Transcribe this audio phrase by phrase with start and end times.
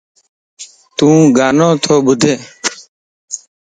[0.97, 2.21] يوڳانوتو ٻڌ